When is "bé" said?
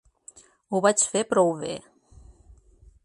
1.61-1.77